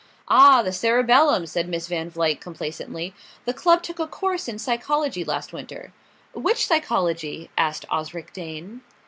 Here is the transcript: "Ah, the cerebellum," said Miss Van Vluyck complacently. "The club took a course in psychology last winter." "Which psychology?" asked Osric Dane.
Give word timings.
"Ah, 0.29 0.63
the 0.63 0.71
cerebellum," 0.71 1.45
said 1.45 1.69
Miss 1.69 1.85
Van 1.85 2.09
Vluyck 2.09 2.41
complacently. 2.41 3.13
"The 3.45 3.53
club 3.53 3.83
took 3.83 3.99
a 3.99 4.07
course 4.07 4.47
in 4.47 4.57
psychology 4.57 5.23
last 5.23 5.53
winter." 5.53 5.93
"Which 6.33 6.65
psychology?" 6.65 7.51
asked 7.55 7.85
Osric 7.91 8.33
Dane. 8.33 8.81